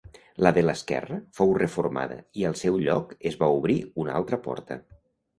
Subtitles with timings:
[0.45, 4.79] La de l'esquerra fou reformada i al seu lloc es va obrir una altra porta.